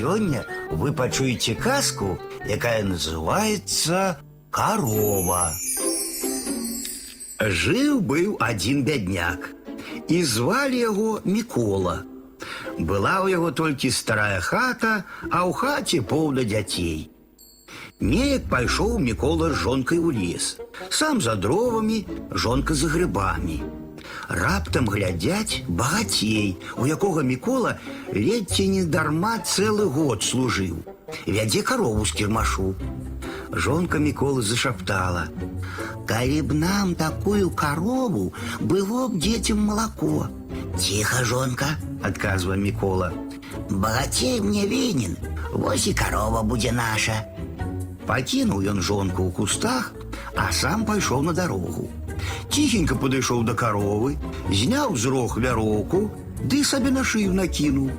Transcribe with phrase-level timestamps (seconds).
[0.00, 2.18] Сегодня вы пачуеце казку,
[2.48, 4.16] якая называется
[4.50, 5.52] «Корова».
[7.38, 9.50] Жил был один бедняк,
[10.08, 12.04] и звали его Микола.
[12.78, 17.10] Была у яго толькі старая хата, а ў хаце поўна дзяцей.
[18.00, 20.56] Неяк пайшоў Мікола з жонкай у лес.
[20.88, 23.60] Сам за дровамі, жонка за грыбамі.
[24.29, 27.77] Раптам глядяць багацей, у якога Мікола
[28.11, 30.81] ледзьце не дарма цэлы год служыў.
[31.27, 32.73] Вядзе карову з кірмашу.
[33.51, 40.27] Жонка Міколы зашаптала: « Калі б нам такую корову, было б дзецям молоко.
[40.77, 43.11] Тихо, жонка, адказвае Мікола.
[43.69, 45.15] Багацей мне вінен,
[45.53, 47.23] вось і корова будзе наша.
[48.05, 49.93] Пакінуў ён жонку ў кустах,
[50.37, 51.89] а сам пайшоў на дарогу.
[52.49, 54.17] Ціхенька падышоў да каровы,
[54.49, 56.09] зняў з рог вяроўку,
[56.41, 57.89] ды сабе на шыю накінуў.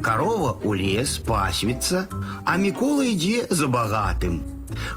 [0.00, 2.06] Карова ў лес пасвіцца,
[2.44, 4.40] а Мікола ідзе за багатым.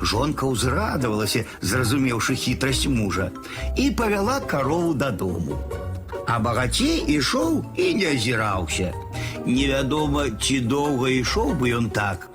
[0.02, 3.32] Жонка ўзрадавалася, зразумеўшы хітрасць мужа,
[3.76, 5.60] і павяла карову дадому.
[6.28, 8.94] А багацей ішоў і не азіраўся.
[9.46, 12.30] Невядома, ці доўга ішоў бы ён так,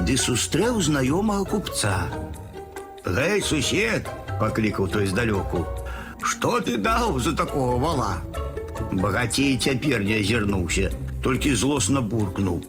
[0.00, 2.08] ды сустрэў знаёмага купца.
[3.04, 4.08] Гэй, сусед,
[4.40, 5.64] паклікаў той здалёку.
[6.22, 8.22] Што ты даў за такого вала?
[8.92, 10.90] Багацей цяпер не азірнуўся,
[11.22, 12.62] толькі злосна буркнуў.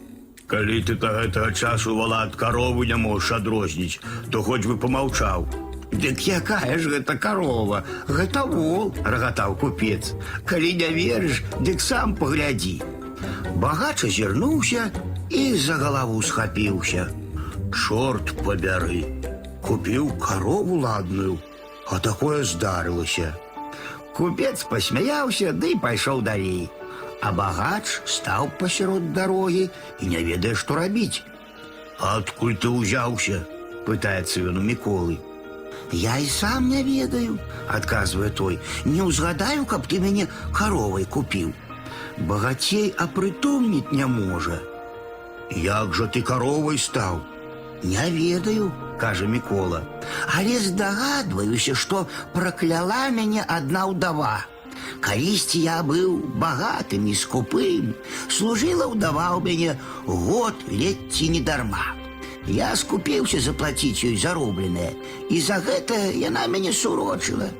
[0.46, 3.98] Калі ты да гэтага часу вала ад каровы не можаш адрозніць,
[4.30, 5.46] то хоць бы помаўчаў.
[5.90, 10.14] Дык якая ж гэта карова, гэта вол, рагатаў купец.
[10.44, 12.82] Калі не верыш, дык сам паглядзі.
[13.56, 14.90] Багач азірнуўся
[15.30, 17.08] і за галаву схапіўся.
[17.74, 19.02] Чорт пабяры,
[19.62, 21.38] купіў карову ладную,
[21.90, 23.34] а такое здарылася.
[24.16, 26.70] Купец пасмяяўся, ды пайшоў далей.
[27.22, 29.68] А багач стаў пасярод дарогі
[30.00, 31.22] і не ведае, што рабіць.
[31.98, 33.44] Адкуль ты ўзяўся?
[33.86, 35.16] пытаецца ён у Міколы.
[35.92, 37.38] Я і сам не ведаю,
[37.70, 38.58] адказвае той.
[38.84, 41.54] Не ўзгадаю, каб ты мяне каровай купіў.
[42.18, 44.58] Багацей апрытомніць не можа.
[45.50, 47.22] Як жа ты каровай стаў?
[47.82, 49.82] Не ведаю, кажа Мікола,
[50.26, 54.46] але здагадваюся, што пракляла мяне адна ўдава.
[55.00, 57.92] Калісьці я быў багатым і скупым,
[58.28, 59.70] служыла ўдава ў мяне
[60.06, 61.94] год ледці не дарма.
[62.46, 64.94] Я скупіўся заплаціць ёй заробленае,
[65.30, 67.50] і за гэта яна мяне сурочыла.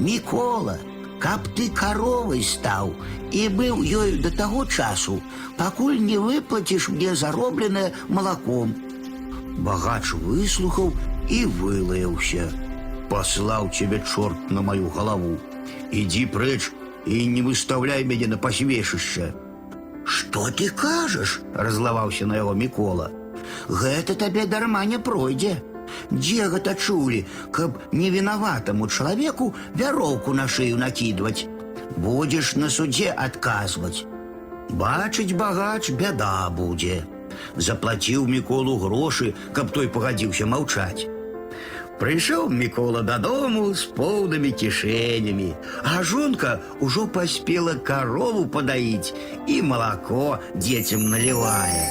[0.00, 0.78] Мікола,
[1.20, 2.94] каб ты каровай стаў
[3.30, 5.20] і быў ёю да таго часу,
[5.60, 8.72] пакуль не выплаціш мне заробленае малаком.
[9.58, 10.92] Багач выслухаў
[11.28, 12.48] і вылаяўся.
[13.10, 15.36] Паслаў цябе чорт на маю галаву.
[15.90, 16.70] Ідзі прэч
[17.06, 19.32] і не выстаўляй мяне на пасвешышча.
[20.04, 21.40] Што ты кажаш?
[21.54, 23.10] разлаваўся на яго Мікола.
[23.68, 25.58] Гэта табе дарма не пройдзе.
[26.10, 31.46] Дзе гэта чулі, каб невінаватаму чалавеку вяроўку на шыю накідваць.
[31.96, 34.06] Будзеш на судзе адказваць.
[34.70, 37.02] Бачыць багач бяда будзе.
[37.56, 41.08] Заплаціў Міколу грошы, каб той пагадзіўся маўчаць.
[42.00, 45.50] Прыйшоў Мікола дадому з поўнымі кішэнямі,
[45.84, 49.12] а жонка ўжо паспела карову падаіць
[49.46, 51.84] і малако дзецям налівае.